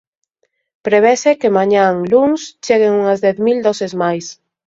Prevese 0.85 1.31
que 1.39 1.53
mañá, 1.57 1.85
luns, 2.11 2.41
cheguen 2.65 2.93
unhas 3.01 3.19
dez 3.25 3.37
mil 3.47 3.57
doses 3.67 3.93
máis. 4.01 4.25